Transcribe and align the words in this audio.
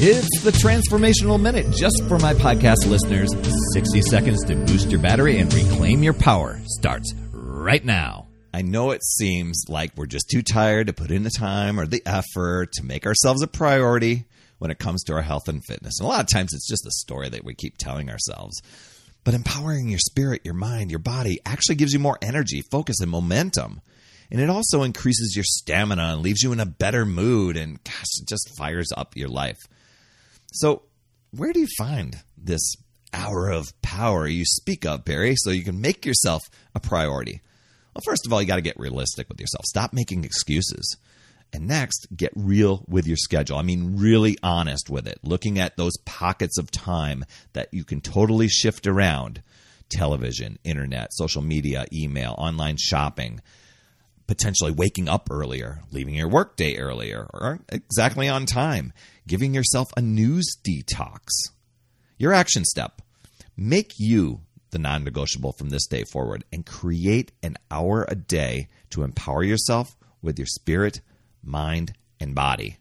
It's 0.00 0.42
the 0.42 0.52
Transformational 0.52 1.42
Minute 1.42 1.74
just 1.74 2.04
for 2.06 2.20
my 2.20 2.32
podcast 2.32 2.86
listeners. 2.86 3.30
60 3.72 4.00
seconds 4.02 4.44
to 4.44 4.54
boost 4.54 4.92
your 4.92 5.00
battery 5.00 5.38
and 5.38 5.52
reclaim 5.52 6.04
your 6.04 6.12
power 6.12 6.60
starts 6.66 7.12
right 7.32 7.84
now. 7.84 8.28
I 8.54 8.62
know 8.62 8.92
it 8.92 9.02
seems 9.02 9.64
like 9.68 9.90
we're 9.96 10.06
just 10.06 10.30
too 10.30 10.42
tired 10.42 10.86
to 10.86 10.92
put 10.92 11.10
in 11.10 11.24
the 11.24 11.32
time 11.36 11.80
or 11.80 11.86
the 11.88 12.00
effort 12.06 12.70
to 12.74 12.84
make 12.84 13.06
ourselves 13.06 13.42
a 13.42 13.48
priority 13.48 14.26
when 14.58 14.70
it 14.70 14.78
comes 14.78 15.02
to 15.02 15.14
our 15.14 15.22
health 15.22 15.48
and 15.48 15.64
fitness. 15.64 15.98
And 15.98 16.06
a 16.06 16.08
lot 16.08 16.20
of 16.20 16.28
times 16.28 16.54
it's 16.54 16.68
just 16.68 16.86
a 16.86 16.92
story 16.92 17.28
that 17.30 17.42
we 17.42 17.56
keep 17.56 17.76
telling 17.76 18.08
ourselves. 18.08 18.62
But 19.24 19.34
empowering 19.34 19.88
your 19.88 19.98
spirit, 19.98 20.42
your 20.44 20.54
mind, 20.54 20.92
your 20.92 21.00
body 21.00 21.40
actually 21.44 21.74
gives 21.74 21.92
you 21.92 21.98
more 21.98 22.18
energy, 22.22 22.62
focus, 22.70 23.00
and 23.00 23.10
momentum. 23.10 23.80
And 24.30 24.40
it 24.40 24.48
also 24.48 24.84
increases 24.84 25.32
your 25.34 25.44
stamina 25.44 26.12
and 26.12 26.22
leaves 26.22 26.44
you 26.44 26.52
in 26.52 26.60
a 26.60 26.66
better 26.66 27.04
mood. 27.04 27.56
And 27.56 27.82
gosh, 27.82 28.20
it 28.20 28.28
just 28.28 28.56
fires 28.56 28.92
up 28.96 29.16
your 29.16 29.28
life. 29.28 29.58
So, 30.52 30.82
where 31.30 31.52
do 31.52 31.60
you 31.60 31.68
find 31.76 32.16
this 32.36 32.74
hour 33.12 33.50
of 33.50 33.80
power 33.82 34.26
you 34.26 34.44
speak 34.44 34.86
of, 34.86 35.04
Perry, 35.04 35.34
so 35.36 35.50
you 35.50 35.64
can 35.64 35.80
make 35.80 36.06
yourself 36.06 36.42
a 36.74 36.80
priority? 36.80 37.42
Well, 37.94 38.02
first 38.04 38.26
of 38.26 38.32
all, 38.32 38.40
you 38.40 38.46
got 38.46 38.56
to 38.56 38.62
get 38.62 38.78
realistic 38.78 39.28
with 39.28 39.40
yourself. 39.40 39.64
Stop 39.66 39.92
making 39.92 40.24
excuses. 40.24 40.96
And 41.52 41.66
next, 41.66 42.06
get 42.14 42.32
real 42.36 42.84
with 42.88 43.06
your 43.06 43.16
schedule. 43.16 43.56
I 43.56 43.62
mean, 43.62 43.96
really 43.96 44.36
honest 44.42 44.90
with 44.90 45.06
it. 45.06 45.18
Looking 45.22 45.58
at 45.58 45.76
those 45.76 45.96
pockets 46.04 46.58
of 46.58 46.70
time 46.70 47.24
that 47.54 47.68
you 47.72 47.84
can 47.84 48.00
totally 48.00 48.48
shift 48.48 48.86
around 48.86 49.42
television, 49.88 50.58
internet, 50.64 51.12
social 51.14 51.42
media, 51.42 51.86
email, 51.92 52.34
online 52.36 52.76
shopping, 52.78 53.40
potentially 54.28 54.70
waking 54.70 55.08
up 55.08 55.28
earlier, 55.30 55.80
leaving 55.90 56.14
your 56.14 56.28
workday 56.28 56.76
earlier, 56.76 57.26
or 57.34 57.58
exactly 57.70 58.28
on 58.28 58.46
time, 58.46 58.92
giving 59.26 59.54
yourself 59.54 59.88
a 59.96 60.02
news 60.02 60.56
detox. 60.62 61.26
Your 62.18 62.32
action 62.32 62.64
step 62.64 63.02
make 63.56 63.94
you 63.98 64.42
the 64.70 64.78
non 64.78 65.02
negotiable 65.02 65.52
from 65.52 65.70
this 65.70 65.86
day 65.86 66.04
forward 66.04 66.44
and 66.52 66.64
create 66.64 67.32
an 67.42 67.56
hour 67.70 68.06
a 68.08 68.14
day 68.14 68.68
to 68.90 69.02
empower 69.02 69.42
yourself 69.42 69.96
with 70.22 70.38
your 70.38 70.46
spirit, 70.46 71.00
mind, 71.42 71.94
and 72.20 72.34
body. 72.34 72.76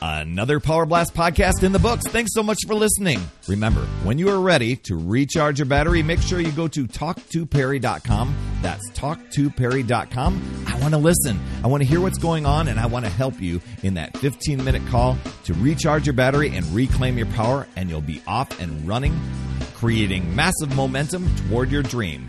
Another 0.00 0.60
Power 0.60 0.86
Blast 0.86 1.14
podcast 1.14 1.64
in 1.64 1.72
the 1.72 1.78
books. 1.78 2.06
Thanks 2.06 2.32
so 2.32 2.42
much 2.42 2.58
for 2.66 2.74
listening. 2.74 3.20
Remember, 3.48 3.80
when 4.04 4.18
you 4.18 4.28
are 4.28 4.40
ready 4.40 4.76
to 4.76 4.96
recharge 4.96 5.58
your 5.58 5.66
battery, 5.66 6.02
make 6.02 6.20
sure 6.20 6.38
you 6.40 6.52
go 6.52 6.68
to 6.68 6.86
talktoperry.com. 6.86 8.34
That's 8.62 8.90
talktoperry.com. 8.90 10.64
I 10.66 10.80
want 10.80 10.94
to 10.94 10.98
listen. 10.98 11.38
I 11.62 11.68
want 11.68 11.82
to 11.82 11.88
hear 11.88 12.00
what's 12.00 12.18
going 12.18 12.46
on, 12.46 12.68
and 12.68 12.78
I 12.78 12.86
want 12.86 13.04
to 13.04 13.10
help 13.10 13.40
you 13.40 13.60
in 13.82 13.94
that 13.94 14.16
15 14.16 14.62
minute 14.64 14.82
call 14.88 15.16
to 15.44 15.54
recharge 15.54 16.06
your 16.06 16.14
battery 16.14 16.54
and 16.54 16.66
reclaim 16.66 17.16
your 17.16 17.26
power, 17.28 17.66
and 17.76 17.88
you'll 17.88 18.00
be 18.00 18.22
off 18.26 18.58
and 18.60 18.86
running, 18.86 19.18
creating 19.74 20.34
massive 20.34 20.74
momentum 20.74 21.28
toward 21.48 21.70
your 21.70 21.82
dream. 21.82 22.28